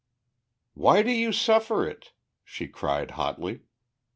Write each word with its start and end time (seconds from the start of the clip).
"Why 0.73 1.03
do 1.03 1.11
you 1.11 1.31
suffer 1.31 1.87
it?" 1.87 2.11
she 2.43 2.67
cried 2.67 3.11
hotly. 3.11 3.59